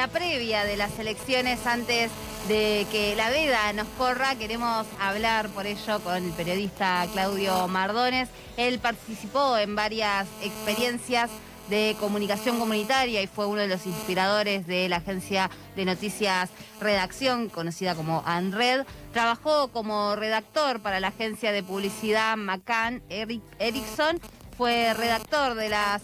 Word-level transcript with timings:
La 0.00 0.08
previa 0.08 0.64
de 0.64 0.78
las 0.78 0.98
elecciones 0.98 1.66
antes 1.66 2.10
de 2.48 2.86
que 2.90 3.14
la 3.16 3.28
veda 3.28 3.70
nos 3.74 3.86
corra. 3.98 4.34
Queremos 4.34 4.86
hablar 4.98 5.50
por 5.50 5.66
ello 5.66 6.00
con 6.00 6.24
el 6.24 6.32
periodista 6.32 7.06
Claudio 7.12 7.68
Mardones. 7.68 8.30
Él 8.56 8.78
participó 8.78 9.58
en 9.58 9.76
varias 9.76 10.26
experiencias 10.42 11.28
de 11.68 11.98
comunicación 12.00 12.58
comunitaria 12.58 13.20
y 13.20 13.26
fue 13.26 13.44
uno 13.44 13.60
de 13.60 13.68
los 13.68 13.84
inspiradores 13.84 14.66
de 14.66 14.88
la 14.88 14.96
agencia 14.96 15.50
de 15.76 15.84
noticias 15.84 16.48
Redacción, 16.80 17.50
conocida 17.50 17.94
como 17.94 18.22
ANRED. 18.24 18.86
Trabajó 19.12 19.68
como 19.68 20.16
redactor 20.16 20.80
para 20.80 21.00
la 21.00 21.08
agencia 21.08 21.52
de 21.52 21.62
publicidad 21.62 22.38
McCann 22.38 23.02
Erickson 23.10 24.18
fue 24.60 24.92
redactor 24.92 25.54
de 25.54 25.70
la, 25.70 25.98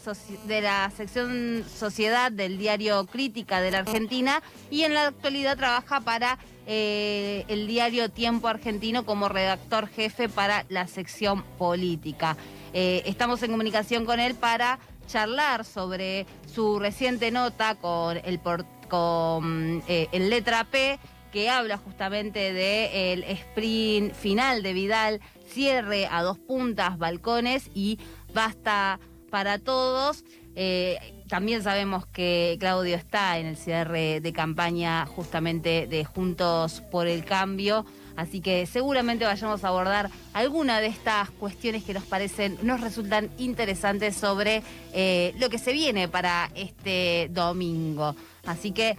de 0.46 0.62
la 0.62 0.91
sección 0.97 1.62
Sociedad 1.69 2.33
del 2.33 2.56
diario 2.56 3.05
Crítica 3.05 3.60
de 3.60 3.70
la 3.70 3.80
Argentina 3.80 4.42
y 4.70 4.84
en 4.84 4.95
la 4.95 5.09
actualidad 5.09 5.59
trabaja 5.59 6.01
para 6.01 6.38
eh, 6.66 7.45
el 7.48 7.66
diario 7.66 8.09
Tiempo 8.09 8.48
Argentino 8.48 9.05
como 9.05 9.28
redactor 9.28 9.88
jefe 9.88 10.30
para 10.30 10.64
la 10.70 10.87
sección 10.87 11.42
política. 11.59 12.38
Eh, 12.73 13.02
estamos 13.05 13.42
en 13.42 13.50
comunicación 13.50 14.06
con 14.06 14.20
él 14.20 14.34
para 14.34 14.78
charlar 15.06 15.66
sobre 15.66 16.25
su 16.47 16.78
reciente 16.78 17.30
nota 17.30 17.75
con 17.75 18.16
el, 18.25 18.41
con, 18.88 19.83
eh, 19.86 20.09
el 20.12 20.30
letra 20.30 20.64
P 20.64 20.98
que 21.31 21.50
habla 21.50 21.77
justamente 21.77 22.55
del 22.55 23.22
sprint 23.25 24.14
final 24.14 24.62
de 24.62 24.72
Vidal, 24.72 25.20
cierre 25.47 26.09
a 26.11 26.22
dos 26.22 26.38
puntas, 26.38 26.97
balcones 26.97 27.69
y 27.75 27.98
basta 28.37 29.01
para 29.31 29.59
todos. 29.59 30.25
Eh, 30.55 30.98
también 31.29 31.62
sabemos 31.62 32.06
que 32.06 32.56
Claudio 32.61 32.97
está 32.97 33.39
en 33.39 33.47
el 33.47 33.56
cierre 33.56 34.20
de 34.20 34.33
campaña 34.33 35.05
justamente 35.06 35.87
de 35.87 36.05
Juntos 36.05 36.83
por 36.91 37.09
el 37.09 37.25
Cambio, 37.25 37.84
así 38.17 38.41
que 38.41 38.65
seguramente 38.67 39.25
vayamos 39.25 39.65
a 39.65 39.69
abordar 39.69 40.11
alguna 40.33 40.81
de 40.81 40.87
estas 40.87 41.31
cuestiones 41.31 41.83
que 41.83 41.93
nos 41.93 42.05
parecen, 42.05 42.59
nos 42.62 42.81
resultan 42.81 43.31
interesantes 43.39 44.17
sobre 44.17 44.62
eh, 44.95 45.34
lo 45.39 45.50
que 45.50 45.59
se 45.59 45.73
viene 45.73 46.09
para 46.09 46.50
este 46.55 47.28
domingo. 47.33 48.15
Así 48.47 48.71
que 48.71 48.97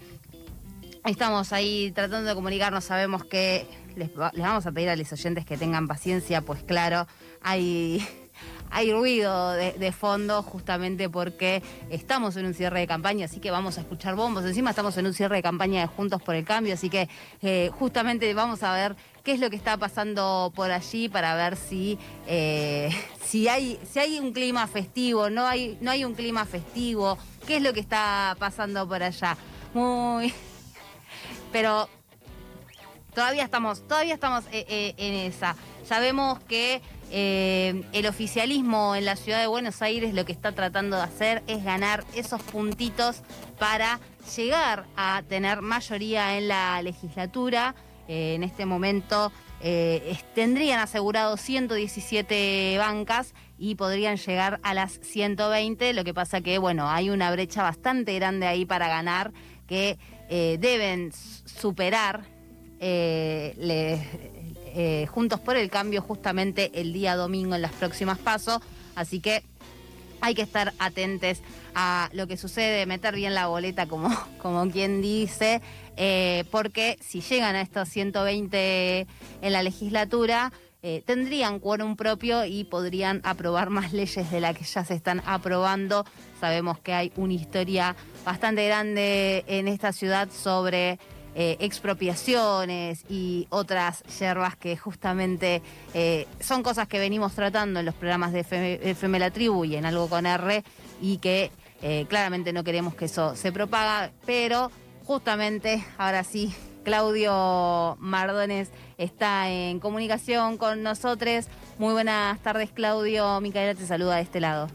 estamos 1.06 1.54
ahí 1.54 1.92
tratando 1.92 2.30
de 2.30 2.36
comunicarnos, 2.36 2.84
sabemos 2.84 3.24
que 3.24 3.66
les, 3.96 4.10
les 4.10 4.44
vamos 4.44 4.66
a 4.66 4.72
pedir 4.72 4.90
a 4.90 4.96
los 4.96 5.12
oyentes 5.12 5.46
que 5.46 5.58
tengan 5.58 5.88
paciencia, 5.88 6.42
pues 6.42 6.62
claro, 6.64 7.08
hay 7.42 8.06
hay 8.72 8.92
ruido 8.92 9.52
de, 9.52 9.92
fondo 9.92 10.44
justamente 10.44 11.10
porque 11.10 11.64
estamos 11.90 12.36
en 12.36 12.46
un 12.46 12.54
cierre 12.54 12.82
de 12.82 12.88
campaña, 12.88 13.26
así 13.26 13.40
que 13.40 13.52
vamos 13.52 13.78
a 13.78 13.82
escuchar 13.82 14.16
bombos. 14.16 14.46
Encima 14.46 14.72
estamos 14.72 14.98
en 14.98 15.08
un 15.08 15.14
cierre 15.14 15.38
de 15.38 15.44
campaña 15.44 15.82
de 15.82 15.88
Juntos 15.88 16.22
por 16.22 16.36
el 16.36 16.46
Cambio, 16.46 16.74
así 16.74 16.90
que 16.90 17.10
eh, 17.42 17.72
justamente 17.74 18.34
vamos 18.34 18.64
a 18.64 18.74
ver 18.74 18.96
qué 19.24 19.34
es 19.34 19.40
lo 19.40 19.50
que 19.50 19.56
está 19.56 19.78
pasando 19.78 20.52
por 20.56 20.72
allí 20.72 21.10
para 21.10 21.36
ver 21.36 21.56
si, 21.56 21.98
eh, 22.28 22.90
si, 23.24 23.48
hay, 23.48 23.80
si 23.90 24.00
hay 24.00 24.20
un 24.20 24.34
clima 24.34 24.68
festivo, 24.68 25.30
no 25.30 25.46
hay, 25.46 25.78
no 25.82 25.92
hay 25.92 26.06
un 26.06 26.14
clima 26.14 26.46
festivo, 26.46 27.18
qué 27.46 27.58
es 27.58 27.64
lo 27.64 27.74
que 27.74 27.80
está 27.80 28.36
pasando 28.40 28.88
por 28.88 29.02
allá. 29.02 29.38
Muy... 29.74 30.34
Pero 31.52 31.90
todavía 33.14 33.44
estamos, 33.44 33.88
todavía 33.88 34.14
estamos 34.14 34.44
eh, 34.52 34.94
en 34.98 35.14
esa. 35.32 35.56
Sabemos 35.86 36.40
que 36.44 36.82
eh, 37.10 37.84
el 37.94 38.06
oficialismo 38.06 38.96
en 38.96 39.06
la 39.06 39.16
ciudad 39.16 39.40
de 39.40 39.48
Buenos 39.48 39.82
Aires 39.82 40.14
lo 40.14 40.26
que 40.26 40.34
está 40.34 40.52
tratando 40.52 40.98
de 40.98 41.04
hacer 41.04 41.44
es 41.48 41.64
ganar 41.64 42.04
esos 42.16 42.42
puntitos 42.42 43.22
para 43.58 44.00
llegar 44.36 44.86
a 44.98 45.24
tener 45.28 45.62
mayoría 45.62 46.38
en 46.38 46.50
la 46.50 46.82
legislatura. 46.82 47.76
Eh, 48.10 48.36
en 48.36 48.44
este 48.44 48.66
momento 48.66 49.32
eh, 49.62 50.18
tendrían 50.36 50.80
asegurado 50.80 51.38
117 51.38 52.76
bancas 52.78 53.34
y 53.58 53.76
podrían 53.76 54.18
llegar 54.18 54.60
a 54.64 54.74
las 54.74 55.00
120. 55.02 55.94
Lo 55.94 56.04
que 56.04 56.14
pasa 56.14 56.42
que, 56.42 56.58
bueno, 56.58 56.90
hay 56.90 57.10
una 57.10 57.32
brecha 57.32 57.64
bastante 57.64 58.14
grande 58.16 58.48
ahí 58.48 58.66
para 58.66 58.88
ganar 58.88 59.32
que 59.66 59.98
deben 60.30 61.12
superar. 61.14 62.26
Eh, 64.80 65.08
Juntos 65.08 65.40
por 65.40 65.58
el 65.58 65.72
Cambio 65.72 66.04
justamente 66.04 66.70
el 66.80 66.94
día 66.94 67.16
domingo 67.16 67.56
en 67.56 67.64
las 67.64 67.72
próximas 67.74 68.20
pasos. 68.20 68.60
Así 68.94 69.20
que 69.20 69.44
hay 70.22 70.36
que 70.36 70.44
estar 70.44 70.72
atentos 70.78 71.42
a 71.74 72.10
lo 72.14 72.28
que 72.28 72.38
sucede, 72.38 72.86
meter 72.86 73.16
bien 73.16 73.34
la 73.34 73.48
boleta 73.48 73.88
como, 73.88 74.10
como 74.38 74.70
quien 74.70 75.02
dice, 75.02 75.64
eh, 75.96 76.44
porque 76.52 77.00
si 77.02 77.22
llegan 77.22 77.56
a 77.56 77.62
estos 77.62 77.90
120 77.90 79.08
en 79.42 79.52
la 79.52 79.64
legislatura, 79.64 80.54
eh, 80.84 81.02
tendrían 81.08 81.60
quórum 81.60 81.96
propio 81.96 82.46
y 82.46 82.64
podrían 82.64 83.22
aprobar 83.24 83.72
más 83.72 83.94
leyes 83.94 84.30
de 84.30 84.40
las 84.40 84.56
que 84.56 84.64
ya 84.64 84.86
se 84.86 84.94
están 84.94 85.24
aprobando. 85.26 86.06
Sabemos 86.40 86.78
que 86.78 86.94
hay 86.94 87.12
una 87.16 87.34
historia 87.34 87.96
bastante 88.24 88.68
grande 88.68 89.44
en 89.48 89.68
esta 89.68 89.92
ciudad 89.92 90.30
sobre 90.30 91.00
eh, 91.40 91.56
expropiaciones 91.60 93.06
y 93.10 93.46
otras 93.52 94.02
yerbas 94.20 94.56
que 94.56 94.76
justamente 94.76 95.62
eh, 95.94 96.26
son 96.40 96.64
cosas 96.64 96.88
que 96.88 96.98
venimos 96.98 97.36
tratando 97.36 97.80
en 97.80 97.86
los 97.86 97.94
programas 97.94 98.34
de 98.34 98.40
FM, 98.40 99.20
La 99.20 99.30
Tribu 99.30 99.64
y 99.64 99.76
en 99.76 99.86
Algo 99.86 100.10
con 100.10 100.26
R 100.26 100.64
y 101.00 101.20
que 101.20 101.52
eh, 101.84 102.08
claramente 102.10 102.54
no 102.54 102.64
queremos 102.64 102.96
que 102.96 103.06
eso 103.06 103.36
se 103.36 103.52
propaga, 103.52 104.10
pero 104.26 104.72
justamente 105.06 105.86
ahora 106.00 106.24
sí 106.24 106.56
Claudio 106.84 107.98
Mardones 108.00 108.72
está 108.98 109.48
en 109.52 109.80
comunicación 109.80 110.58
con 110.58 110.82
nosotros. 110.82 111.46
Muy 111.78 111.94
buenas 111.94 112.40
tardes, 112.40 112.72
Claudio. 112.72 113.40
Micaela 113.42 113.76
te 113.76 113.86
saluda 113.86 114.16
de 114.16 114.24
este 114.24 114.40
lado. 114.40 114.70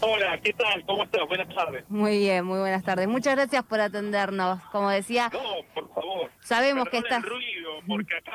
Hola, 0.00 0.38
¿qué 0.42 0.52
tal? 0.52 0.84
¿Cómo 0.84 1.04
estás? 1.04 1.22
Buenas 1.26 1.54
tardes. 1.54 1.84
Muy 1.88 2.18
bien, 2.18 2.44
muy 2.44 2.58
buenas 2.58 2.84
tardes. 2.84 3.08
Muchas 3.08 3.34
gracias 3.34 3.64
por 3.64 3.80
atendernos. 3.80 4.62
Como 4.70 4.90
decía... 4.90 5.30
No, 5.32 5.40
por 5.74 5.94
favor. 5.94 6.30
Sabemos 6.40 6.88
que 6.88 6.98
estás... 6.98 7.22
ruido, 7.22 7.80
porque 7.86 8.16
acá 8.16 8.32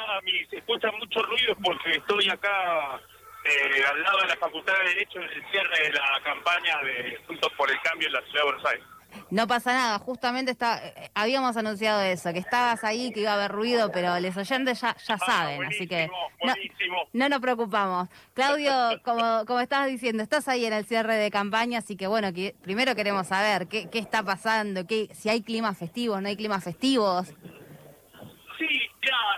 se 0.49 0.57
escucha 0.57 0.91
mucho 0.91 1.22
ruido 1.22 1.55
porque 1.63 1.91
estoy 1.91 2.29
acá 2.29 2.99
eh, 3.45 3.83
al 3.91 4.01
lado 4.01 4.22
de 4.22 4.27
la 4.27 4.35
Facultad 4.38 4.73
de 4.79 4.89
Derecho 4.89 5.19
en 5.19 5.29
el 5.29 5.51
cierre 5.51 5.83
de 5.83 5.94
la 5.94 6.22
campaña 6.23 6.77
de 6.83 7.17
Juntos 7.27 7.51
por 7.55 7.69
el 7.69 7.79
Cambio 7.81 8.07
en 8.07 8.13
la 8.13 8.22
Ciudad 8.22 8.39
de 8.39 8.43
Buenos 8.43 8.66
Aires. 8.66 8.85
No 9.29 9.47
pasa 9.47 9.73
nada, 9.73 9.99
justamente 9.99 10.51
está, 10.51 10.85
eh, 10.85 11.11
habíamos 11.13 11.55
anunciado 11.57 12.01
eso, 12.01 12.31
que 12.33 12.39
estabas 12.39 12.83
ahí, 12.83 13.11
que 13.11 13.22
iba 13.22 13.31
a 13.31 13.35
haber 13.35 13.51
ruido, 13.51 13.91
pero 13.91 14.19
los 14.19 14.38
oyentes 14.38 14.81
ya, 14.81 14.95
ya 15.07 15.16
ah, 15.16 15.25
saben, 15.25 15.63
así 15.63 15.88
que 15.88 16.09
no, 17.13 17.29
nos 17.29 17.39
preocupamos. 17.39 18.09
Claudio, 18.33 18.72
como, 19.03 19.45
como 19.45 19.59
estabas 19.59 19.88
diciendo, 19.88 20.23
estás 20.23 20.47
ahí 20.47 20.66
en 20.66 20.73
el 20.73 20.85
cierre 20.85 21.16
de 21.16 21.31
campaña, 21.31 21.79
así 21.79 21.95
que 21.95 22.07
bueno, 22.07 22.33
que, 22.33 22.55
primero 22.61 22.95
queremos 22.95 23.27
saber 23.27 23.67
qué, 23.67 23.89
qué 23.89 23.99
está 23.99 24.23
pasando, 24.23 24.85
qué, 24.85 25.09
si 25.13 25.29
hay 25.29 25.41
climas 25.41 25.78
festivos, 25.78 26.22
no 26.22 26.28
hay 26.28 26.35
climas 26.35 26.63
festivos. 26.63 27.33
Sí, 28.57 28.91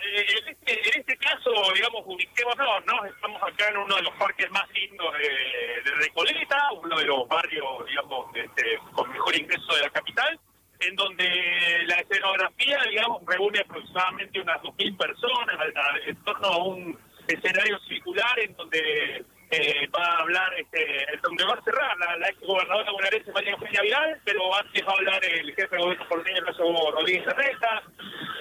eh, 0.06 0.25
en, 0.39 0.47
este, 0.50 0.73
en 0.73 1.00
este 1.00 1.17
caso, 1.17 1.51
digamos, 1.73 2.03
ubiquémonos, 2.06 2.85
¿no? 2.85 3.06
Estamos 3.06 3.41
acá 3.44 3.69
en 3.69 3.78
uno 3.78 3.95
de 3.95 4.01
los 4.03 4.13
parques 4.16 4.50
más 4.51 4.69
lindos 4.72 5.13
de, 5.13 5.89
de 5.89 5.95
Recoleta, 5.97 6.72
uno 6.73 6.97
de 6.97 7.06
los 7.06 7.28
barrios, 7.28 7.85
digamos, 7.88 8.35
este, 8.35 8.79
con 8.94 9.09
mejor 9.11 9.35
ingreso 9.35 9.75
de 9.75 9.81
la 9.81 9.89
capital, 9.89 10.39
en 10.79 10.96
donde 10.96 11.84
la 11.85 11.96
escenografía, 11.96 12.79
digamos, 12.90 13.22
reúne 13.25 13.59
aproximadamente 13.59 14.41
unas 14.41 14.61
2.000 14.61 14.97
personas 14.97 15.58
en 16.05 16.23
torno 16.23 16.47
a 16.47 16.58
un 16.58 16.99
escenario 17.28 17.79
circular 17.79 18.40
en 18.40 18.55
donde 18.55 19.26
eh, 19.53 19.90
va 19.96 20.03
a 20.03 20.22
hablar, 20.22 20.53
este, 20.58 21.05
donde 21.22 21.46
va 21.46 21.53
a 21.53 21.64
cerrar 21.64 21.97
la, 21.97 22.28
ex 22.28 22.40
gobernadora 22.41 22.91
bonaerense 22.91 23.32
María 23.32 23.52
Eugenia 23.52 23.82
Vidal, 23.82 24.22
pero 24.26 24.55
antes 24.55 24.84
va 24.85 24.91
a 24.91 24.96
hablar 24.96 25.26
el 25.26 25.55
jefe 25.55 25.76
de 25.76 25.82
gobierno 25.82 26.08
porteño, 26.09 26.38
Ernesto 26.38 26.91
Rodríguez 26.91 27.28
Arreta, 27.28 27.84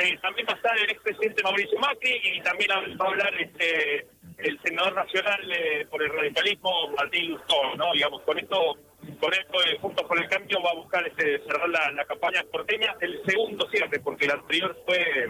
eh, 0.01 0.19
también 0.23 0.47
va 0.49 0.53
a 0.53 0.57
estar 0.57 0.79
el 0.79 0.91
expresidente 0.91 1.43
Mauricio 1.43 1.79
Macri 1.79 2.21
y 2.25 2.41
también 2.41 2.71
va 2.71 3.05
a 3.05 3.09
hablar 3.09 3.35
este 3.41 4.07
el 4.39 4.61
senador 4.63 4.95
nacional 4.95 5.41
eh, 5.53 5.87
por 5.91 6.03
el 6.03 6.11
radicalismo 6.11 6.89
Martín 6.97 7.31
Lustó, 7.31 7.77
¿no? 7.77 7.93
Digamos, 7.93 8.23
con 8.23 8.39
esto, 8.39 8.77
con 9.21 9.33
esto 9.33 9.59
Juntos 9.81 10.07
por 10.07 10.19
el 10.19 10.29
Cambio 10.29 10.63
va 10.63 10.71
a 10.71 10.75
buscar 10.75 11.07
este, 11.07 11.39
cerrar 11.45 11.69
la, 11.69 12.05
campaña 12.05 12.43
porteña, 12.51 12.97
el 13.01 13.23
segundo 13.25 13.69
cierre, 13.71 14.01
porque 14.01 14.25
el 14.25 14.33
anterior 14.33 14.77
fue 14.87 15.29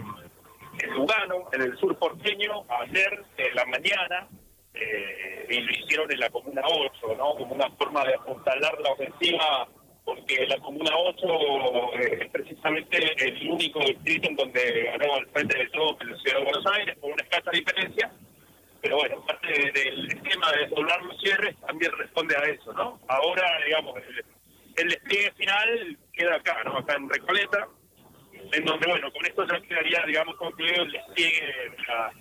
en 0.79 0.93
Lugano, 0.93 1.49
en 1.51 1.61
el 1.61 1.77
sur 1.77 1.97
porteño, 1.97 2.65
ayer, 2.81 3.23
en 3.37 3.55
la 3.55 3.65
mañana, 3.65 4.27
eh, 4.73 5.47
y 5.49 5.59
lo 5.61 5.71
hicieron 5.71 6.11
en 6.11 6.19
la 6.19 6.29
Comuna 6.29 6.61
8, 6.65 7.15
¿no? 7.17 7.35
Como 7.35 7.55
una 7.55 7.69
forma 7.71 8.03
de 8.05 8.15
apuntalar 8.15 8.79
la 8.81 8.91
ofensiva, 8.91 9.67
porque 10.03 10.45
la 10.47 10.57
Comuna 10.57 10.91
8 10.95 11.93
eh, 11.99 12.19
es 12.21 12.29
precisamente 12.31 12.97
el 13.25 13.49
único 13.49 13.79
distrito 13.79 14.29
en 14.29 14.35
donde 14.35 14.83
ganó 14.83 15.15
al 15.15 15.27
frente 15.27 15.57
de 15.57 15.69
todo 15.69 15.97
en 16.01 16.11
la 16.11 16.17
Ciudad 16.17 16.37
de 16.39 16.43
Buenos 16.43 16.65
Aires, 16.65 16.97
con 16.99 17.11
una 17.11 17.23
escasa 17.23 17.51
diferencia, 17.51 18.11
pero 18.83 18.97
bueno, 18.97 19.25
parte 19.25 19.47
del 19.47 20.07
esquema 20.11 20.51
de 20.51 20.67
doblar 20.67 21.01
los 21.03 21.17
cierres 21.21 21.55
también 21.65 21.91
responde 21.97 22.35
a 22.35 22.41
eso, 22.41 22.73
¿no? 22.73 22.99
Ahora, 23.07 23.45
digamos, 23.65 23.95
el, 24.75 24.89
despliegue 24.89 25.31
final 25.33 25.97
queda 26.11 26.35
acá, 26.35 26.61
¿no? 26.65 26.77
Acá 26.77 26.95
en 26.95 27.09
Recoleta, 27.09 27.67
en 28.51 28.65
donde, 28.65 28.87
bueno, 28.87 29.09
con 29.13 29.25
esto 29.25 29.47
ya 29.47 29.61
quedaría, 29.61 30.03
digamos, 30.05 30.35
concluido 30.35 30.83
el 30.83 30.91
despliegue 30.91 31.45
de 31.45 31.83
la, 31.87 32.11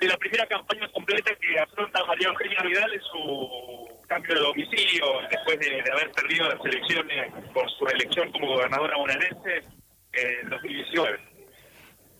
de 0.00 0.08
la 0.08 0.16
primera 0.16 0.46
campaña 0.46 0.88
completa 0.92 1.32
que 1.36 1.58
afronta 1.58 2.04
María 2.04 2.28
Eugenia 2.28 2.62
Vidal 2.62 2.92
en 2.92 3.00
su 3.02 3.88
cambio 4.06 4.34
de 4.34 4.40
domicilio 4.40 5.04
después 5.30 5.58
de, 5.58 5.80
haber 5.92 6.10
perdido 6.12 6.48
las 6.48 6.64
elecciones 6.64 7.32
por 7.52 7.70
su 7.70 7.86
elección 7.86 8.30
como 8.32 8.48
gobernadora 8.48 8.96
bonaerense 8.96 9.64
en 10.12 10.48
2019. 10.50 11.18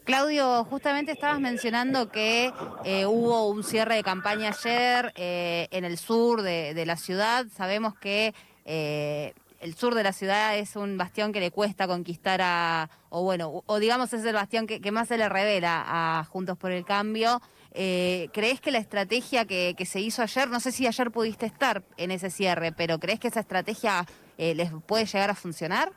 Claudio, 0.04 0.64
justamente 0.64 1.10
estabas 1.10 1.40
mencionando 1.40 2.10
que 2.10 2.52
eh, 2.84 3.06
hubo 3.06 3.48
un 3.48 3.64
cierre 3.64 3.96
de 3.96 4.04
campaña 4.04 4.50
ayer 4.50 5.12
eh, 5.16 5.66
en 5.72 5.84
el 5.84 5.98
sur 5.98 6.42
de, 6.42 6.84
la 6.86 6.96
ciudad. 6.96 7.46
Sabemos 7.52 7.98
que 7.98 8.32
eh, 8.64 9.34
el 9.60 9.74
sur 9.74 9.96
de 9.96 10.04
la 10.04 10.12
ciudad 10.12 10.56
es 10.56 10.76
un 10.76 10.96
bastión 10.96 11.32
que 11.32 11.40
le 11.40 11.50
cuesta 11.50 11.88
conquistar 11.88 12.40
a, 12.40 12.88
o 13.08 13.24
bueno, 13.24 13.64
o 13.66 13.78
digamos 13.80 14.12
es 14.12 14.24
el 14.24 14.34
bastión 14.34 14.68
que, 14.68 14.92
más 14.92 15.08
se 15.08 15.18
le 15.18 15.28
revela 15.28 15.84
a 15.84 16.24
Juntos 16.24 16.56
por 16.56 16.70
el 16.70 16.84
Cambio. 16.84 17.40
Eh, 17.78 18.30
¿Crees 18.32 18.58
que 18.62 18.70
la 18.70 18.78
estrategia 18.78 19.44
que, 19.44 19.74
se 19.84 20.00
hizo 20.00 20.22
ayer, 20.22 20.48
no 20.48 20.60
sé 20.60 20.72
si 20.72 20.86
ayer 20.86 21.10
pudiste 21.10 21.44
estar 21.44 21.82
en 21.98 22.10
ese 22.10 22.30
cierre, 22.30 22.72
pero 22.72 22.98
¿crees 22.98 23.20
que 23.20 23.28
esa 23.28 23.40
estrategia 23.40 24.06
eh, 24.38 24.54
les 24.54 24.70
puede 24.88 25.04
llegar 25.04 25.28
a 25.28 25.34
funcionar? 25.34 25.92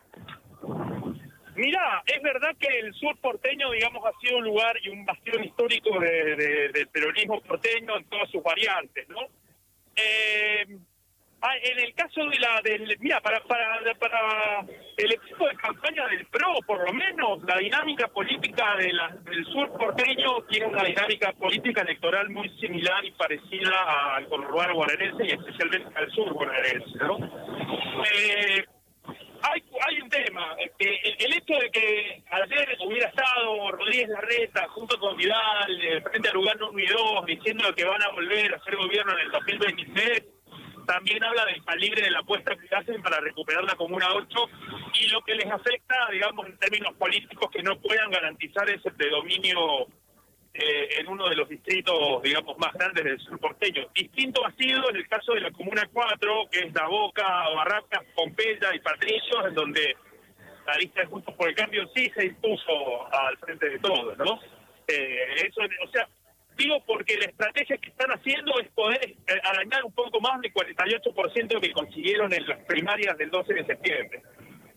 Mira, 1.55 2.03
es 2.05 2.21
verdad 2.21 2.49
que 2.59 2.67
el 2.79 2.93
sur 2.95 3.17
porteño, 3.21 3.71
digamos, 3.71 4.03
ha 4.05 4.11
sido 4.19 4.39
un 4.39 4.43
lugar 4.43 4.75
y 4.83 4.89
un 4.89 5.05
bastión 5.05 5.41
histórico 5.41 5.97
del 5.99 6.87
peronismo 6.91 7.39
porteño 7.41 7.97
en 7.97 8.03
todas 8.05 8.29
sus 8.29 8.43
variantes, 8.43 9.07
¿no? 9.07 9.21
Eh, 9.95 10.77
Ah, 11.41 11.55
en 11.63 11.79
el 11.79 11.93
caso 11.93 12.25
de 12.25 12.37
la 12.37 12.59
del 12.61 12.97
mira 12.99 13.21
para 13.21 13.39
para 13.43 13.79
para 13.97 14.65
el 14.97 15.13
equipo 15.13 15.47
de 15.47 15.55
campaña 15.55 16.05
del 16.07 16.25
PRO 16.25 16.53
por 16.67 16.85
lo 16.85 16.91
menos 16.91 17.41
la 17.43 17.57
dinámica 17.57 18.09
política 18.09 18.75
del 18.75 19.45
sur 19.45 19.71
porteño 19.77 20.41
tiene 20.49 20.65
una 20.65 20.83
dinámica 20.83 21.31
política 21.31 21.81
electoral 21.83 22.29
muy 22.29 22.49
similar 22.59 23.05
y 23.05 23.11
parecida 23.11 24.15
al 24.15 24.27
conurbano 24.27 24.75
bonaerense 24.75 25.27
y 25.27 25.31
especialmente 25.31 25.97
al 25.97 26.11
sur 26.11 26.33
bonaerense 26.33 26.97
¿no? 26.97 27.17
Eh, 28.03 28.65
hay, 29.41 29.63
hay 29.87 30.01
un 30.01 30.09
tema, 30.09 30.55
el, 30.77 31.33
hecho 31.33 31.53
de 31.53 31.71
que 31.71 32.23
ayer 32.29 32.77
hubiera 32.85 33.07
estado 33.07 33.71
Rodríguez 33.71 34.09
Larreta 34.09 34.67
junto 34.69 34.99
con 34.99 35.15
Vidal, 35.15 35.81
eh, 35.81 36.01
frente 36.01 36.27
a 36.27 36.33
Lugano 36.33 36.71
1 36.71 36.79
y 36.79 36.87
2, 36.87 37.25
diciendo 37.25 37.73
que 37.73 37.85
van 37.85 38.03
a 38.03 38.09
volver 38.09 38.53
a 38.53 38.57
hacer 38.57 38.75
gobierno 38.75 39.13
en 39.13 39.19
el 39.19 39.31
2026, 39.31 40.23
también 40.89 41.23
habla 41.23 41.45
del 41.45 41.63
calibre 41.63 42.01
de 42.01 42.09
la 42.09 42.19
apuesta 42.19 42.55
que 42.55 42.75
hacen 42.75 42.99
para 43.03 43.19
recuperar 43.19 43.63
la 43.63 43.75
Comuna 43.75 44.07
8 44.11 44.37
y 44.99 45.07
lo 45.09 45.21
que 45.21 45.35
les 45.35 45.45
afecta, 45.45 45.95
digamos, 46.11 46.47
en 46.47 46.57
términos 46.57 46.95
políticos, 46.95 47.51
que 47.51 47.61
no 47.61 47.79
puedan 47.79 48.09
garantizar 48.09 48.67
ese 48.67 48.89
predominio 48.89 49.85
eh, 50.51 50.89
en 50.97 51.07
uno 51.07 51.29
de 51.29 51.35
los 51.35 51.47
distritos, 51.47 52.23
digamos, 52.23 52.57
más 52.57 52.73
grandes 52.73 53.03
del 53.03 53.19
sur 53.19 53.37
porteño. 53.39 53.87
Distinto 53.93 54.43
ha 54.43 54.51
sido 54.53 54.89
en 54.89 54.95
el 54.95 55.07
caso 55.07 55.33
de 55.33 55.41
la 55.41 55.51
Comuna 55.51 55.87
4, 55.93 56.49
que 56.51 56.59
es 56.61 56.73
La 56.73 56.87
Boca, 56.87 57.23
Barracas, 57.53 58.03
Pompeya 58.15 58.73
y 58.73 58.79
Patricios, 58.79 59.45
en 59.45 59.53
donde 59.53 59.95
la 60.65 60.75
lista 60.77 61.01
de 61.01 61.07
Juntos 61.07 61.35
por 61.35 61.49
el 61.49 61.55
Cambio 61.55 61.87
sí 61.93 62.11
se 62.15 62.25
impuso 62.25 63.13
al 63.13 63.37
frente 63.37 63.69
de 63.69 63.77
todos, 63.77 64.17
¿no? 64.17 64.39
Eh, 64.87 65.45
eso, 65.47 65.61
o 65.85 65.91
sea, 65.91 66.09
Digo 66.59 66.83
porque 66.85 67.15
la 67.15 67.23
estrategia 67.23 67.77
que 67.77 67.89
están 67.89 68.11
haciendo 68.11 68.59
es 68.59 68.67
poder 68.71 68.99
eh, 69.05 69.15
arañar 69.43 69.85
un 69.85 69.93
poco 69.93 70.19
más 70.19 70.41
del 70.41 70.53
48% 70.53 71.61
que 71.61 71.71
consiguieron 71.71 72.33
en 72.33 72.45
las 72.45 72.59
primarias 72.65 73.17
del 73.17 73.29
12 73.29 73.53
de 73.53 73.65
septiembre. 73.65 74.21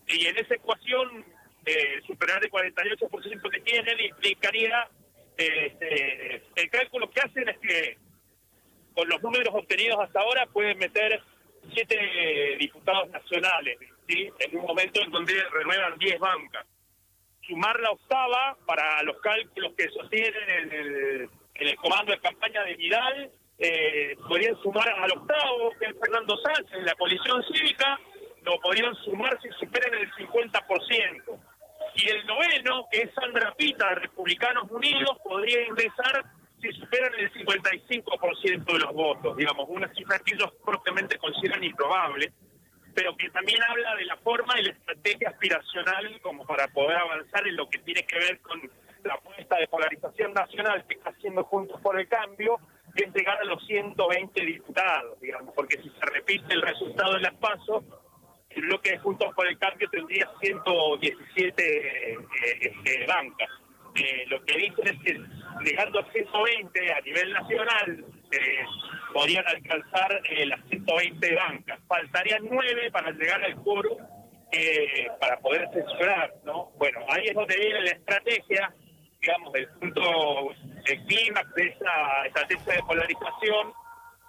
Y 0.06 0.26
en 0.26 0.38
esa 0.38 0.54
ecuación, 0.54 1.24
eh, 1.66 2.00
superar 2.06 2.40
el 2.44 2.52
48% 2.52 3.50
que 3.50 3.60
tienen 3.62 4.00
implicaría, 4.00 4.88
este, 5.36 6.42
el 6.54 6.70
cálculo 6.70 7.10
que 7.10 7.20
hacen 7.20 7.48
es 7.48 7.58
que 7.58 7.98
con 8.94 9.08
los 9.08 9.20
números 9.20 9.52
obtenidos 9.52 9.98
hasta 10.04 10.20
ahora 10.20 10.46
pueden 10.46 10.78
meter 10.78 11.20
siete 11.74 11.98
diputados 12.60 13.10
nacionales, 13.10 13.78
¿sí? 14.06 14.30
en 14.38 14.56
un 14.56 14.66
momento 14.66 15.02
en 15.02 15.10
donde 15.10 15.34
renuevan 15.50 15.98
10 15.98 16.20
bancas. 16.20 16.64
Sumar 17.44 17.80
la 17.80 17.90
octava 17.90 18.56
para 18.66 19.02
los 19.02 19.20
cálculos 19.20 19.72
que 19.76 19.88
sostienen 19.88 20.48
en 20.48 20.72
el 20.72 21.30
el 21.68 21.76
comando 21.76 22.12
de 22.12 22.20
campaña 22.20 22.62
de 22.64 22.74
Vidal, 22.74 23.30
eh, 23.58 24.16
podrían 24.26 24.56
sumar 24.62 24.88
al 24.88 25.12
octavo, 25.12 25.70
que 25.78 25.86
es 25.86 25.98
Fernando 26.00 26.36
Sánchez, 26.38 26.82
la 26.82 26.94
coalición 26.94 27.42
cívica, 27.44 27.98
lo 28.42 28.58
podrían 28.60 28.94
sumar 29.04 29.38
si 29.40 29.48
superan 29.60 29.94
el 29.94 30.10
50%. 30.12 31.38
Y 31.94 32.08
el 32.08 32.26
noveno, 32.26 32.86
que 32.90 33.02
es 33.02 33.14
Sandra 33.14 33.54
Pita, 33.54 33.88
de 33.90 33.94
Republicanos 33.96 34.70
Unidos, 34.70 35.16
podría 35.22 35.66
ingresar 35.66 36.24
si 36.60 36.72
superan 36.72 37.12
el 37.18 37.32
55% 37.32 38.64
de 38.64 38.78
los 38.78 38.92
votos, 38.92 39.36
digamos, 39.36 39.66
una 39.68 39.92
cifra 39.94 40.18
que 40.20 40.34
ellos 40.34 40.52
propiamente 40.64 41.18
consideran 41.18 41.62
improbable, 41.62 42.32
pero 42.94 43.16
que 43.16 43.28
también 43.30 43.60
habla 43.68 43.96
de 43.96 44.04
la 44.04 44.16
forma 44.18 44.58
y 44.58 44.64
la 44.64 44.72
estrategia 44.72 45.30
aspiracional 45.30 46.20
como 46.20 46.46
para 46.46 46.68
poder 46.68 46.98
avanzar 46.98 47.46
en 47.46 47.56
lo 47.56 47.68
que 47.68 47.78
tiene 47.78 48.04
que 48.04 48.18
ver 48.18 48.40
con 48.40 48.60
la 49.04 49.14
apuesta 49.14 49.56
de 49.56 49.68
polarización 49.68 50.32
nacional 50.32 50.84
que 50.86 50.94
está 50.94 51.10
haciendo 51.10 51.44
Juntos 51.44 51.80
por 51.80 51.98
el 51.98 52.08
Cambio 52.08 52.58
es 52.94 53.12
llegar 53.14 53.38
a 53.40 53.44
los 53.44 53.64
120 53.66 54.44
diputados, 54.44 55.20
digamos, 55.20 55.54
porque 55.54 55.80
si 55.82 55.88
se 55.88 56.06
repite 56.06 56.52
el 56.52 56.62
resultado 56.62 57.14
de 57.14 57.20
las 57.20 57.34
pasos, 57.34 57.84
el 58.50 58.62
bloque 58.62 58.90
de 58.90 58.98
Juntos 58.98 59.34
por 59.34 59.46
el 59.48 59.58
Cambio 59.58 59.88
tendría 59.90 60.28
117 60.40 62.12
eh, 62.12 62.18
este, 62.60 63.06
bancas. 63.06 63.48
Eh, 63.94 64.24
lo 64.28 64.42
que 64.44 64.56
dicen 64.56 64.86
es 64.86 65.02
que 65.02 65.20
llegando 65.64 66.00
a 66.00 66.12
120 66.12 66.92
a 66.92 67.00
nivel 67.00 67.32
nacional 67.32 68.04
eh, 68.30 68.64
podrían 69.12 69.46
alcanzar 69.46 70.20
las 70.46 70.60
120 70.68 71.34
bancas. 71.34 71.80
Faltarían 71.86 72.42
9 72.50 72.90
para 72.90 73.10
llegar 73.12 73.42
al 73.42 73.62
foro 73.62 73.96
para 75.18 75.38
poder 75.40 75.66
censurar, 75.72 76.30
¿no? 76.44 76.72
Bueno, 76.76 77.00
ahí 77.08 77.28
es 77.28 77.34
donde 77.34 77.56
viene 77.56 77.80
la 77.80 77.90
estrategia 77.92 78.74
digamos, 79.22 79.54
el 79.54 79.68
punto, 79.68 80.50
el 80.84 81.04
clímax 81.06 81.54
de 81.54 81.68
esa 81.68 82.26
estrategia 82.26 82.74
de 82.74 82.82
polarización 82.82 83.72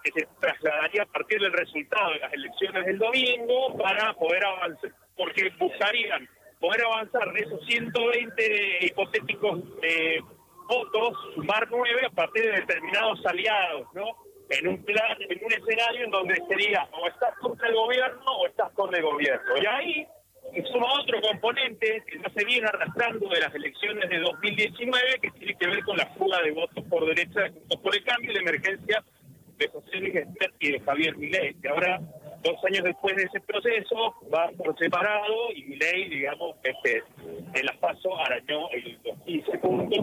que 0.03 0.11
se 0.11 0.27
trasladaría 0.39 1.03
a 1.03 1.05
partir 1.07 1.39
del 1.39 1.53
resultado 1.53 2.11
de 2.11 2.19
las 2.19 2.33
elecciones 2.33 2.85
del 2.85 2.99
domingo 2.99 3.75
para 3.77 4.13
poder 4.13 4.45
avanzar, 4.45 4.91
porque 5.17 5.49
buscarían 5.57 6.27
poder 6.59 6.85
avanzar 6.85 7.33
de 7.33 7.39
esos 7.39 7.65
120 7.65 8.85
hipotéticos 8.85 9.59
eh, 9.81 10.19
votos, 10.67 11.17
sumar 11.35 11.67
nueve 11.71 12.05
a 12.05 12.09
partir 12.09 12.43
de 12.43 12.51
determinados 12.51 13.25
aliados, 13.25 13.87
¿no? 13.93 14.05
En 14.49 14.67
un 14.67 14.83
plan, 14.83 15.17
en 15.19 15.43
un 15.43 15.53
escenario 15.53 16.05
en 16.05 16.11
donde 16.11 16.35
sería 16.47 16.87
o 16.91 17.07
estás 17.07 17.35
contra 17.39 17.67
el 17.67 17.75
gobierno 17.75 18.31
o 18.31 18.45
estás 18.45 18.71
con 18.73 18.93
el 18.93 19.01
gobierno. 19.01 19.57
Y 19.59 19.65
ahí 19.65 20.07
suma 20.61 20.85
otro 20.99 21.19
componente 21.21 22.03
que 22.07 22.19
no 22.19 22.29
se 22.29 22.45
viene 22.45 22.67
arrastrando 22.67 23.27
de 23.27 23.39
las 23.39 23.53
elecciones 23.55 24.09
de 24.09 24.19
2019, 24.19 25.19
que 25.21 25.31
tiene 25.31 25.55
que 25.55 25.67
ver 25.67 25.83
con 25.83 25.97
la 25.97 26.05
fuga 26.13 26.41
de 26.41 26.51
votos 26.51 26.83
por 26.85 27.05
derecha, 27.07 27.51
por 27.81 27.95
el 27.95 28.03
cambio 28.03 28.33
de 28.33 28.39
emergencia 28.39 29.03
de 29.57 29.67
José 29.67 29.97
Luis 29.97 30.15
Espert 30.15 30.53
y 30.59 30.71
de 30.71 30.79
Javier 30.81 31.17
Milei, 31.17 31.53
que 31.55 31.69
ahora, 31.69 31.99
dos 32.43 32.63
años 32.65 32.83
después 32.83 33.15
de 33.15 33.23
ese 33.23 33.39
proceso, 33.41 34.15
va 34.33 34.49
por 34.51 34.77
separado 34.77 35.51
y 35.55 35.63
Milei, 35.63 36.09
digamos, 36.09 36.55
este, 36.63 37.03
en 37.53 37.65
la 37.65 37.73
paso 37.79 38.17
arañó 38.19 38.69
el, 38.71 38.99
los 39.03 39.19
15 39.23 39.57
puntos, 39.59 39.99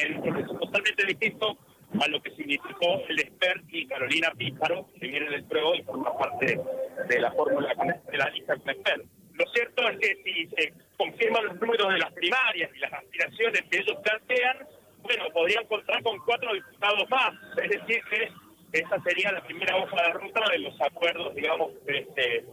en 0.00 0.16
un 0.16 0.22
proceso 0.22 0.54
totalmente 0.58 1.06
distinto 1.06 1.56
a 2.00 2.08
lo 2.08 2.20
que 2.20 2.30
significó 2.32 3.02
el 3.08 3.20
Espert 3.20 3.62
y 3.68 3.86
Carolina 3.86 4.32
Píjaro, 4.36 4.88
que 4.98 5.06
viene 5.06 5.30
del 5.30 5.44
PRO 5.44 5.74
y 5.74 5.82
forma 5.82 6.16
parte 6.18 6.60
de 7.08 7.20
la 7.20 7.30
fórmula 7.32 7.72
de 8.10 8.18
la 8.18 8.30
lista 8.30 8.56
con 8.56 8.70
Espert. 8.70 9.04
Lo 9.34 9.44
cierto 9.52 9.88
es 9.88 9.98
que 9.98 10.22
si 10.22 10.46
se 10.48 10.72
confirman 10.96 11.44
los 11.46 11.60
números 11.60 11.92
de 11.92 11.98
las 11.98 12.12
primarias 12.12 12.70
y 12.74 12.78
las 12.78 12.92
aspiraciones 12.92 13.62
que 13.70 13.78
ellos 13.78 13.96
plantean, 14.02 14.58
bueno, 15.02 15.24
podrían 15.32 15.66
contar 15.66 16.02
con 16.02 16.18
cuatro 16.20 16.54
diputados 16.54 17.10
más. 17.10 17.32
Es 17.62 17.70
decir, 17.70 18.00
que 18.10 18.32
esa 18.78 19.00
sería 19.02 19.32
la 19.32 19.42
primera 19.44 19.76
hoja 19.76 20.02
de 20.02 20.12
ruta 20.14 20.40
de 20.50 20.58
los 20.58 20.80
acuerdos, 20.80 21.34
digamos, 21.34 21.72
este, 21.86 22.44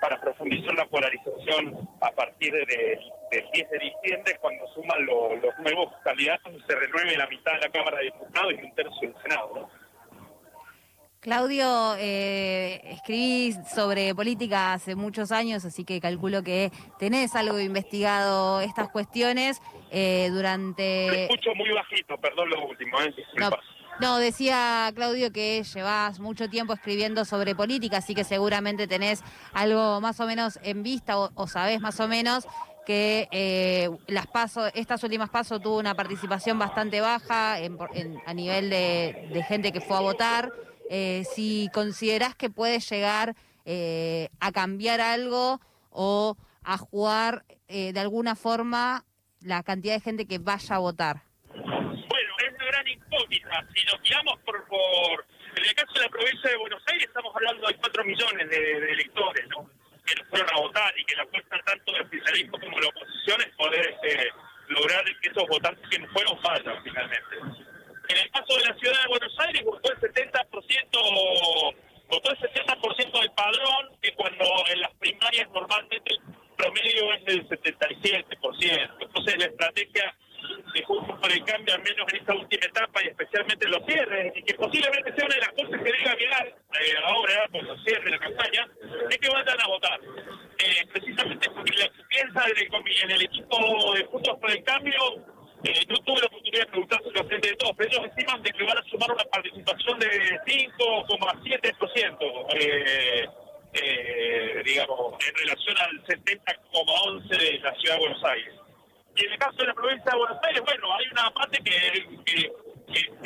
para 0.00 0.20
profundizar 0.20 0.74
la 0.74 0.86
polarización 0.86 1.88
a 2.00 2.10
partir 2.10 2.52
de, 2.52 2.98
del 3.30 3.50
10 3.52 3.70
de 3.70 3.78
diciembre, 3.78 4.36
cuando 4.40 4.66
suman 4.74 5.06
los 5.06 5.58
nuevos 5.60 5.92
candidatos 6.02 6.52
y 6.52 6.60
se 6.60 6.76
renueve 6.76 7.16
la 7.16 7.26
mitad 7.28 7.52
de 7.54 7.60
la 7.60 7.68
Cámara 7.70 7.98
de 7.98 8.04
Diputados 8.04 8.52
y 8.52 8.64
un 8.64 8.74
tercio 8.74 9.08
del 9.08 9.22
Senado. 9.22 9.70
Claudio, 11.24 11.96
eh, 11.98 12.82
escribís 12.84 13.56
sobre 13.74 14.14
política 14.14 14.74
hace 14.74 14.94
muchos 14.94 15.32
años, 15.32 15.64
así 15.64 15.82
que 15.82 15.98
calculo 15.98 16.42
que 16.42 16.70
tenés 16.98 17.34
algo 17.34 17.58
investigado 17.58 18.60
estas 18.60 18.90
cuestiones 18.90 19.62
eh, 19.90 20.28
durante... 20.30 21.24
escucho 21.24 21.54
muy 21.54 21.70
bajito, 21.70 22.18
perdón 22.18 22.50
lo 22.50 22.66
último, 22.66 23.00
¿eh? 23.00 23.14
No, 23.38 23.48
No, 24.00 24.18
decía 24.18 24.92
Claudio 24.94 25.32
que 25.32 25.62
llevas 25.62 26.20
mucho 26.20 26.50
tiempo 26.50 26.74
escribiendo 26.74 27.24
sobre 27.24 27.54
política, 27.54 27.96
así 27.96 28.14
que 28.14 28.24
seguramente 28.24 28.86
tenés 28.86 29.24
algo 29.54 30.02
más 30.02 30.20
o 30.20 30.26
menos 30.26 30.58
en 30.62 30.82
vista 30.82 31.16
o, 31.16 31.46
sabés 31.46 31.80
más 31.80 31.98
o 32.00 32.06
menos 32.06 32.46
que 32.84 33.28
eh, 33.30 33.88
las 34.08 34.26
pasos, 34.26 34.70
estas 34.74 35.02
últimas 35.02 35.30
pasos 35.30 35.62
tuvo 35.62 35.78
una 35.78 35.94
participación 35.94 36.58
bastante 36.58 37.00
baja 37.00 37.54
a 37.54 38.34
nivel 38.34 38.68
de, 38.68 39.42
gente 39.48 39.72
que 39.72 39.80
fue 39.80 39.96
a 39.96 40.00
votar. 40.00 40.52
Eh, 40.90 41.24
si 41.34 41.70
considerás 41.72 42.34
que 42.34 42.50
puede 42.50 42.80
llegar 42.80 43.34
eh, 43.64 44.28
a 44.40 44.52
cambiar 44.52 45.00
algo 45.00 45.60
o 45.90 46.36
a 46.62 46.78
jugar 46.78 47.44
de 47.68 47.98
alguna 47.98 48.36
forma 48.36 49.04
la 49.40 49.64
cantidad 49.64 49.94
de 49.94 50.00
gente 50.00 50.26
que 50.26 50.38
vaya 50.38 50.76
a 50.76 50.78
votar 50.78 51.22
si 53.74 53.84
nos 53.86 54.00
guiamos 54.02 54.38
por, 54.44 54.64
por, 54.66 55.26
en 55.56 55.64
el 55.64 55.74
caso 55.74 55.92
de 55.94 56.00
la 56.00 56.08
provincia 56.08 56.50
de 56.50 56.56
Buenos 56.56 56.82
Aires, 56.86 57.06
estamos 57.06 57.34
hablando 57.34 57.66
de 57.66 57.76
4 57.76 58.04
millones 58.04 58.50
de, 58.50 58.92
electores, 58.92 59.48
¿no? 59.48 59.68
Que 60.04 60.14
nos 60.16 60.28
fueron 60.28 60.48
a 60.54 60.60
votar 60.60 60.98
y 60.98 61.04
que 61.04 61.16
la 61.16 61.22
apuesta 61.22 61.58
tanto 61.64 61.92
del 61.92 62.02
oficialismo 62.02 62.58
como 62.58 62.76
de 62.76 62.82
la 62.82 62.88
oposición 62.88 63.40
es 63.40 63.48
poder 63.56 63.86
este, 63.88 64.28
lograr 64.68 65.04
que 65.04 65.28
esos 65.28 65.48
votantes 65.48 65.88
que 65.88 65.98
no 65.98 66.08
fueron 66.08 66.38
fallan 66.42 66.82
finalmente. 66.82 67.73
En 68.08 68.18
el 68.18 68.30
caso 68.30 68.56
de 68.56 68.64
la 68.64 68.74
ciudad 68.78 69.02
de 69.02 69.08
Buenos 69.08 69.40
Aires, 69.40 69.64
votó 69.64 69.92
el 69.92 70.00
70%, 70.00 71.74
votó 72.08 72.30
el 72.30 72.38
70% 72.38 73.20
del 73.20 73.30
padrón, 73.32 73.96
que 74.02 74.12
cuando 74.14 74.44
en 74.70 74.80
las 74.80 74.94
primarias 74.96 75.48
normalmente 75.50 76.12
el 76.12 76.20
promedio 76.56 77.12
es 77.14 77.24
del 77.24 77.48
77%. 77.48 78.96
Entonces 79.00 79.38
la 79.38 79.46
estrategia 79.46 80.14
de 80.74 80.82
Juntos 80.82 81.18
por 81.18 81.32
el 81.32 81.44
Cambio, 81.44 81.74
al 81.74 81.82
menos 81.82 82.12
en 82.12 82.20
esta 82.20 82.34
última 82.34 82.66
etapa 82.66 83.02
y 83.02 83.08
especialmente 83.08 83.64
en 83.64 83.70
los 83.70 83.86
cierres, 83.86 84.32
y 84.36 84.42
que 84.42 84.54
posiblemente 84.54 85.14
sea 85.14 85.24
una 85.24 85.34
de 85.34 85.40
las 85.40 85.52
cosas 85.52 85.82
que 85.82 85.92
diga 85.92 86.16
mirar 86.16 86.46
eh, 86.46 86.94
ahora, 87.04 87.48
por 87.50 87.62
los 87.62 87.84
cierres 87.84 88.04
de 88.04 88.10
la 88.10 88.18
campaña, 88.18 88.68
es 89.10 89.18
que 89.18 89.28
vayan 89.30 89.60
a 89.60 89.66
votar. 89.68 90.00
Eh, 90.58 90.86
precisamente 90.92 91.50
porque 91.50 91.76
la 91.76 91.90
piensa 92.08 92.44
en 92.46 93.10
el, 93.10 93.22
equipo 93.22 93.94
de 93.94 94.04
Juntos 94.04 94.38
por 94.38 94.50
el 94.50 94.62
Cambio, 94.62 94.98
eh, 95.64 95.84
no 95.88 95.96
tuve 95.98 96.20
la 96.20 96.26
oportunidad 96.26 96.60
de 96.60 96.66
preguntarse 96.66 97.08
a 97.08 97.24
frente 97.24 97.48
de 97.48 97.56
todos, 97.56 97.74
pero 97.76 97.90
ellos 97.90 98.06
estiman 98.06 98.42
de 98.42 98.52
que 98.52 98.64
van 98.64 98.78
a 98.78 98.82
sumar 98.82 99.12
una 99.12 99.24
participación 99.24 99.98
de 99.98 100.40
5,7%. 100.46 102.46
Eh, 102.54 103.28
eh, 103.74 104.62
digamos, 104.64 105.14
en 105.26 105.34
relación 105.34 105.76
al 105.78 106.04
70,11 106.04 107.28
de 107.28 107.58
la 107.58 107.74
ciudad 107.74 107.94
de 107.94 108.00
Buenos 108.00 108.24
Aires. 108.24 108.54
Y 109.16 109.24
en 109.24 109.32
el 109.32 109.38
caso 109.38 109.56
de 109.56 109.66
la 109.66 109.74
provincia 109.74 110.12
de 110.12 110.18
Buenos 110.18 110.38
Aires, 110.44 110.62
bueno, 110.64 110.94
hay 110.94 111.04
una 111.10 111.30
parte 111.30 111.58
que, 111.64 112.52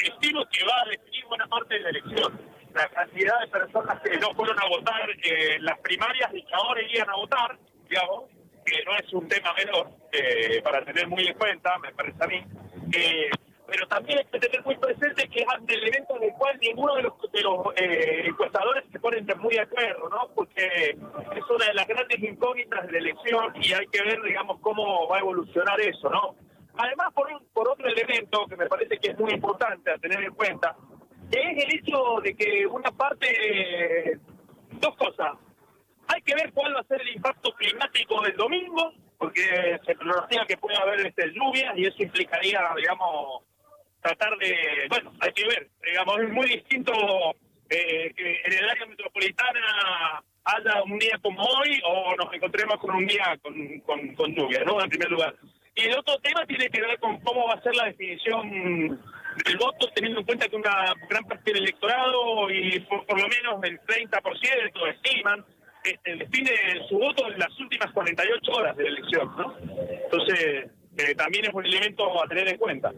estimo 0.06 0.46
que 0.50 0.64
va 0.64 0.80
a 0.80 0.88
definir 0.88 1.24
buena 1.26 1.46
parte 1.48 1.74
de 1.74 1.80
la 1.80 1.90
elección. 1.90 2.40
La 2.74 2.88
cantidad 2.88 3.40
de 3.40 3.48
personas 3.48 4.00
que 4.00 4.16
no 4.18 4.34
fueron 4.34 4.58
a 4.58 4.68
votar 4.68 5.10
en 5.22 5.64
las 5.64 5.78
primarias 5.80 6.30
y 6.32 6.42
que 6.42 6.54
ahora 6.54 6.82
irían 6.82 7.10
a 7.10 7.16
votar, 7.16 7.58
digamos, 7.88 8.24
que 8.68 8.84
no 8.84 8.96
es 8.96 9.12
un 9.12 9.28
tema 9.28 9.52
menor 9.54 9.88
eh, 10.12 10.60
para 10.62 10.84
tener 10.84 11.08
muy 11.08 11.26
en 11.26 11.34
cuenta, 11.34 11.78
me 11.78 11.92
parece 11.92 12.22
a 12.22 12.26
mí. 12.26 12.44
Eh, 12.94 13.30
pero 13.66 13.86
también 13.86 14.18
hay 14.18 14.24
que 14.24 14.38
tener 14.38 14.64
muy 14.64 14.76
presente 14.76 15.28
que 15.28 15.40
es 15.40 15.46
ante 15.48 15.74
el 15.74 15.86
evento 15.86 16.16
en 16.16 16.22
el 16.22 16.32
cual 16.32 16.58
ninguno 16.58 16.94
de 16.96 17.02
los, 17.02 17.12
de 17.30 17.42
los 17.42 17.66
eh, 17.76 18.22
encuestadores 18.26 18.84
se 18.90 18.98
ponen 18.98 19.26
muy 19.40 19.54
de 19.54 19.60
acuerdo, 19.60 20.08
¿no? 20.08 20.28
Porque 20.34 20.96
es 20.96 21.50
una 21.50 21.66
de 21.66 21.74
las 21.74 21.86
grandes 21.86 22.18
incógnitas 22.18 22.86
de 22.86 22.92
la 22.92 22.98
elección 22.98 23.52
y 23.60 23.72
hay 23.74 23.86
que 23.88 24.02
ver, 24.02 24.22
digamos, 24.22 24.58
cómo 24.60 25.06
va 25.08 25.16
a 25.16 25.20
evolucionar 25.20 25.78
eso, 25.80 26.08
¿no? 26.08 26.34
Además, 26.78 27.12
por, 27.12 27.28
por 27.52 27.68
otro 27.68 27.88
elemento 27.88 28.46
que 28.46 28.56
me 28.56 28.66
parece 28.66 28.98
que 28.98 29.10
es 29.10 29.18
muy 29.18 29.32
importante 29.32 29.90
a 29.90 29.98
tener 29.98 30.22
en 30.22 30.32
cuenta, 30.32 30.74
es 31.30 31.64
el 31.64 31.78
hecho 31.78 32.20
de 32.22 32.34
que 32.34 32.66
una 32.66 32.90
parte, 32.92 34.18
dos 34.80 34.96
cosas, 34.96 35.36
hay 36.18 36.22
que 36.22 36.34
ver 36.34 36.52
cuál 36.52 36.74
va 36.74 36.80
a 36.80 36.84
ser 36.84 37.00
el 37.00 37.14
impacto 37.14 37.52
climático 37.52 38.20
del 38.22 38.36
domingo, 38.36 38.92
porque 39.18 39.78
se 39.86 39.94
pronostica 39.94 40.46
que 40.46 40.56
puede 40.56 40.76
haber 40.76 41.06
este, 41.06 41.32
lluvias 41.32 41.76
y 41.76 41.86
eso 41.86 42.02
implicaría, 42.02 42.60
digamos, 42.76 43.44
tratar 44.00 44.36
de, 44.38 44.86
bueno, 44.88 45.12
hay 45.20 45.32
que 45.32 45.46
ver, 45.46 45.68
digamos, 45.84 46.18
es 46.18 46.30
muy 46.30 46.46
distinto 46.48 46.92
eh, 47.70 48.12
que 48.16 48.40
en 48.44 48.52
el 48.52 48.68
área 48.68 48.86
metropolitana 48.86 50.22
haya 50.44 50.82
un 50.82 50.98
día 50.98 51.18
como 51.22 51.40
hoy 51.42 51.80
o 51.84 52.16
nos 52.16 52.32
encontremos 52.34 52.78
con 52.78 52.96
un 52.96 53.06
día 53.06 53.38
con, 53.40 53.80
con, 54.16 54.34
lluvia, 54.34 54.64
¿no? 54.64 54.82
En 54.82 54.90
primer 54.90 55.10
lugar. 55.10 55.36
Y 55.76 55.82
el 55.82 55.98
otro 55.98 56.18
tema 56.18 56.44
tiene 56.46 56.68
que 56.68 56.80
ver 56.80 56.98
con 56.98 57.20
cómo 57.20 57.46
va 57.46 57.54
a 57.54 57.62
ser 57.62 57.76
la 57.76 57.84
definición 57.84 59.00
del 59.44 59.56
voto, 59.56 59.88
teniendo 59.94 60.20
en 60.20 60.26
cuenta 60.26 60.48
que 60.48 60.56
una 60.56 60.94
gran 61.08 61.24
parte 61.24 61.52
del 61.52 61.62
electorado 61.62 62.50
y 62.50 62.80
por, 62.80 63.20
lo 63.20 63.28
menos 63.28 63.62
el 63.62 63.78
30% 63.82 64.88
estiman 64.88 65.44
este, 65.84 66.16
define 66.16 66.50
su 66.88 66.98
voto 66.98 67.26
en 67.30 67.38
las 67.38 67.58
últimas 67.60 67.92
48 67.92 68.52
horas 68.52 68.76
de 68.76 68.82
la 68.84 68.88
elección, 68.88 69.36
¿no? 69.36 69.54
Entonces, 69.60 70.70
eh, 70.96 71.14
también 71.14 71.44
es 71.44 71.54
un 71.54 71.64
elemento 71.64 72.22
a 72.22 72.26
tener 72.28 72.48
en 72.48 72.58
cuenta. 72.58 72.92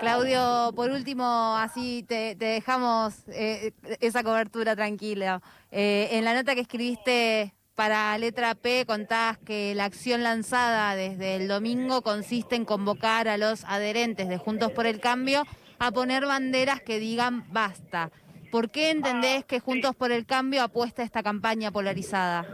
Claudio, 0.00 0.72
por 0.74 0.90
último, 0.90 1.56
así 1.56 2.02
te, 2.02 2.34
dejamos 2.34 3.28
eh, 3.28 3.72
esa 4.00 4.22
cobertura 4.22 4.74
tranquila. 4.74 5.40
Eh, 5.70 6.08
en 6.12 6.24
la 6.24 6.34
nota 6.34 6.54
que 6.54 6.62
escribiste 6.62 7.54
para 7.74 8.16
letra 8.18 8.54
P 8.54 8.84
contás 8.86 9.38
que 9.38 9.74
la 9.74 9.84
acción 9.84 10.22
lanzada 10.22 10.94
desde 10.94 11.36
el 11.36 11.48
domingo 11.48 12.02
consiste 12.02 12.56
en 12.56 12.64
convocar 12.64 13.28
a 13.28 13.36
los 13.36 13.64
adherentes 13.64 14.28
de 14.28 14.38
Juntos 14.38 14.72
por 14.72 14.86
el 14.86 15.00
Cambio 15.00 15.44
a 15.78 15.90
poner 15.90 16.26
banderas 16.26 16.80
que 16.80 16.98
digan 16.98 17.44
basta. 17.52 18.10
¿Por 18.52 18.70
qué 18.70 18.90
entendés 18.90 19.46
que 19.46 19.60
Juntos 19.60 19.96
por 19.96 20.12
el 20.12 20.26
Cambio 20.26 20.62
apuesta 20.62 21.00
a 21.00 21.06
esta 21.06 21.22
campaña 21.22 21.70
polarizada? 21.70 22.44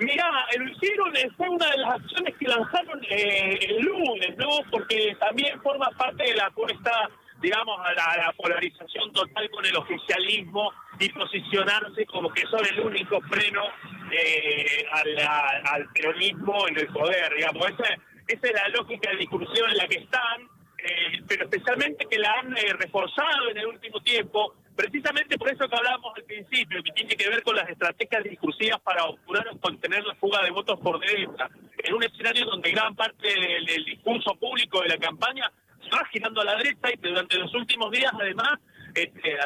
Mirá, 0.00 0.28
lo 0.58 0.68
hicieron, 0.68 1.12
fue 1.36 1.48
una 1.48 1.70
de 1.70 1.78
las 1.78 1.94
acciones 1.94 2.34
que 2.40 2.48
lanzaron 2.48 3.00
eh, 3.08 3.56
el 3.62 3.82
lunes, 3.82 4.36
¿no? 4.36 4.48
Porque 4.72 5.16
también 5.20 5.62
forma 5.62 5.88
parte 5.96 6.24
de 6.24 6.34
la 6.34 6.46
apuesta, 6.46 7.08
digamos, 7.40 7.78
a 7.86 7.92
la, 7.94 8.32
polarización 8.36 9.12
total 9.12 9.48
con 9.50 9.64
el 9.64 9.76
oficialismo 9.76 10.72
y 10.98 11.08
posicionarse 11.10 12.04
como 12.06 12.30
que 12.30 12.42
son 12.48 12.66
el 12.66 12.80
único 12.80 13.20
freno 13.20 13.62
eh, 14.10 14.84
al 14.92 15.88
peronismo 15.94 16.66
en 16.66 16.80
el 16.80 16.88
poder, 16.88 17.32
digamos. 17.32 17.64
Esa, 17.70 17.94
esa 18.26 18.46
es 18.48 18.54
la 18.54 18.68
lógica 18.70 19.08
de 19.10 19.18
discusión 19.18 19.70
en 19.70 19.76
la 19.76 19.86
que 19.86 19.98
están, 19.98 20.48
eh, 20.78 21.22
pero 21.28 21.44
especialmente 21.44 22.06
que 22.10 22.18
la 22.18 22.32
han 22.40 22.56
reforzado 22.80 23.50
en 23.50 23.58
el 23.58 23.66
último 23.66 24.00
tiempo 24.00 24.56
Precisamente 24.76 25.38
por 25.38 25.48
eso 25.48 25.68
que 25.68 25.76
hablábamos 25.76 26.12
al 26.16 26.24
principio, 26.24 26.82
que 26.82 26.92
tiene 26.92 27.16
que 27.16 27.28
ver 27.28 27.42
con 27.42 27.54
las 27.54 27.68
estrategias 27.68 28.24
discursivas 28.24 28.80
para 28.80 29.04
obturar 29.04 29.46
o 29.48 29.60
contener 29.60 30.04
la 30.04 30.14
fuga 30.16 30.42
de 30.42 30.50
votos 30.50 30.80
por 30.80 30.98
derecha, 30.98 31.48
en 31.78 31.94
un 31.94 32.02
escenario 32.02 32.44
donde 32.46 32.72
gran 32.72 32.94
parte 32.96 33.28
del, 33.28 33.84
discurso 33.84 34.34
público 34.34 34.82
de 34.82 34.88
la 34.88 34.98
campaña 34.98 35.50
se 35.82 35.90
va 35.90 36.04
girando 36.10 36.40
a 36.40 36.44
la 36.44 36.56
derecha 36.56 36.90
y 36.92 36.98
que 36.98 37.08
durante 37.08 37.38
los 37.38 37.54
últimos 37.54 37.90
días 37.92 38.12
además 38.18 38.58
este, 38.94 39.38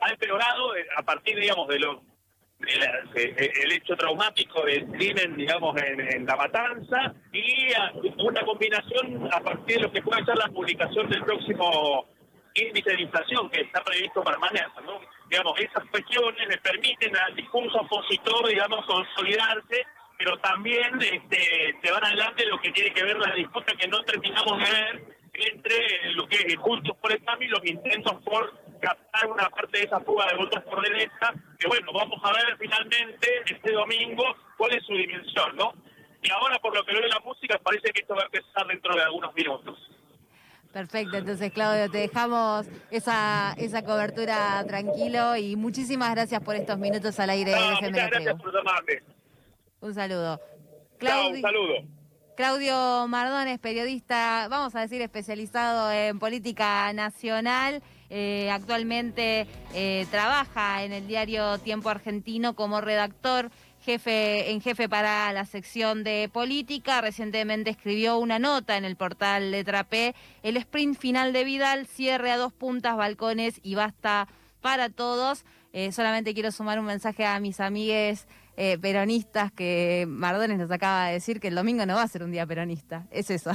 ha 0.00 0.10
empeorado 0.10 0.74
eh, 0.76 0.86
a 0.96 1.02
partir, 1.02 1.38
digamos, 1.38 1.68
de 1.68 1.78
los 1.78 1.98
el 2.64 3.72
hecho 3.72 3.96
traumático 3.96 4.64
del 4.64 4.86
crimen, 4.86 5.36
digamos, 5.36 5.76
en, 5.82 6.24
la 6.24 6.36
matanza 6.36 7.14
y 7.32 7.72
una 8.18 8.44
combinación 8.44 9.28
a 9.32 9.40
partir 9.40 9.76
de 9.78 9.82
lo 9.82 9.92
que 9.92 10.02
puede 10.02 10.24
ser 10.24 10.36
la 10.36 10.48
publicación 10.48 11.08
del 11.08 11.24
próximo 11.24 12.06
índice 12.54 12.90
de 12.90 13.02
inflación 13.02 13.48
que 13.50 13.60
está 13.62 13.82
previsto 13.82 14.22
para 14.22 14.38
mañana, 14.38 14.72
¿no? 14.84 15.00
Digamos, 15.28 15.58
esas 15.58 15.84
cuestiones 15.86 16.48
le 16.48 16.58
permiten 16.58 17.16
al 17.16 17.34
discurso 17.34 17.78
opositor, 17.80 18.48
digamos, 18.48 18.84
consolidarse, 18.86 19.86
pero 20.18 20.36
también 20.38 21.00
este, 21.00 21.76
se 21.82 21.90
van 21.90 22.04
adelante 22.04 22.46
lo 22.46 22.60
que 22.60 22.70
tiene 22.72 22.92
que 22.92 23.02
ver 23.02 23.18
la 23.18 23.34
disputa 23.34 23.72
que 23.74 23.88
no 23.88 24.02
terminamos 24.02 24.58
de 24.58 24.70
ver 24.70 25.22
entre 25.34 26.12
lo 26.12 26.28
que 26.28 26.36
es 26.36 26.56
Juntos 26.56 26.96
por 26.98 27.10
el 27.10 27.24
Cambio 27.24 27.48
y 27.48 27.50
los 27.50 27.64
intentos 27.64 28.22
por 28.22 28.52
captar 28.80 29.26
una 29.28 29.48
parte 29.48 29.78
de 29.78 29.84
esa 29.84 30.00
fuga 30.00 30.26
de 30.26 30.36
votos 30.36 30.62
por 30.64 30.82
derecha, 30.82 31.32
que 31.58 31.68
bueno, 31.68 31.92
vamos 31.92 32.20
a 32.22 32.32
ver 32.32 32.56
finalmente 32.58 33.42
este 33.46 33.72
domingo 33.72 34.24
cuál 34.58 34.74
es 34.74 34.84
su 34.84 34.92
dimensión, 34.94 35.56
¿no? 35.56 35.72
Y 36.22 36.30
ahora, 36.30 36.58
por 36.58 36.74
lo 36.74 36.84
que 36.84 36.92
veo 36.92 37.02
en 37.02 37.10
la 37.10 37.20
música, 37.20 37.58
parece 37.58 37.92
que 37.92 38.02
esto 38.02 38.14
va 38.14 38.22
a 38.22 38.26
empezar 38.26 38.66
dentro 38.66 38.94
de 38.94 39.02
algunos 39.02 39.34
minutos. 39.34 39.78
Perfecto, 40.72 41.18
entonces 41.18 41.52
Claudio, 41.52 41.90
te 41.90 41.98
dejamos 41.98 42.66
esa, 42.90 43.54
esa 43.58 43.82
cobertura 43.82 44.64
tranquilo 44.66 45.36
y 45.36 45.54
muchísimas 45.54 46.10
gracias 46.12 46.40
por 46.42 46.56
estos 46.56 46.78
minutos 46.78 47.20
al 47.20 47.28
aire 47.30 47.52
no, 47.52 47.80
de 47.80 47.90
Muchas 47.90 48.10
gracias 48.10 48.40
por 48.40 48.54
llamarme. 48.54 49.02
Un 49.80 49.94
saludo. 49.94 50.40
Claudio, 50.98 51.36
un 51.36 51.42
saludo. 51.42 51.74
Claudio 52.36 53.06
Mardones, 53.08 53.58
periodista, 53.58 54.48
vamos 54.48 54.74
a 54.74 54.80
decir, 54.80 55.02
especializado 55.02 55.92
en 55.92 56.18
política 56.18 56.90
nacional. 56.94 57.82
Eh, 58.08 58.50
actualmente 58.50 59.46
eh, 59.74 60.06
trabaja 60.10 60.84
en 60.84 60.92
el 60.92 61.06
diario 61.06 61.58
Tiempo 61.58 61.90
Argentino 61.90 62.54
como 62.54 62.80
redactor 62.80 63.50
jefe 63.82 64.50
en 64.50 64.60
jefe 64.60 64.88
para 64.88 65.32
la 65.32 65.44
sección 65.44 66.04
de 66.04 66.30
política. 66.32 67.00
Recientemente 67.00 67.70
escribió 67.70 68.18
una 68.18 68.38
nota 68.38 68.76
en 68.76 68.84
el 68.84 68.96
portal 68.96 69.50
Letra 69.50 69.84
P. 69.84 70.14
El 70.42 70.56
sprint 70.56 70.96
final 70.98 71.32
de 71.32 71.44
Vidal, 71.44 71.86
cierre 71.86 72.30
a 72.30 72.36
dos 72.36 72.52
puntas, 72.52 72.96
balcones 72.96 73.60
y 73.62 73.74
basta 73.74 74.28
para 74.60 74.88
todos. 74.88 75.44
Eh, 75.72 75.92
solamente 75.92 76.34
quiero 76.34 76.50
sumar 76.52 76.78
un 76.78 76.86
mensaje 76.86 77.24
a 77.26 77.38
mis 77.40 77.60
amigues 77.60 78.26
eh, 78.56 78.78
peronistas 78.78 79.50
que 79.50 80.04
Mardones 80.08 80.58
nos 80.58 80.70
acaba 80.70 81.06
de 81.06 81.14
decir 81.14 81.40
que 81.40 81.48
el 81.48 81.54
domingo 81.54 81.86
no 81.86 81.94
va 81.94 82.02
a 82.02 82.08
ser 82.08 82.22
un 82.22 82.32
día 82.32 82.46
peronista. 82.46 83.06
Es 83.10 83.30
eso. 83.30 83.52